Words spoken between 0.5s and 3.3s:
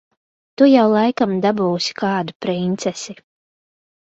Tu jau laikam dabūsi kādu princesi.